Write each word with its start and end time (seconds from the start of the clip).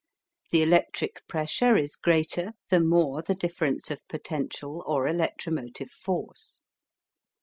The 0.49 0.63
electric 0.63 1.27
pressure 1.27 1.77
is 1.77 1.95
greater 1.95 2.53
the 2.71 2.79
more 2.79 3.21
the 3.21 3.35
difference 3.35 3.91
of 3.91 3.99
potential 4.07 4.83
or 4.87 5.07
electromotive 5.07 5.91
force. 5.91 6.59